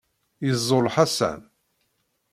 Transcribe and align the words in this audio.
Yeẓẓul 0.45 0.87
Ḥasan. 0.95 1.39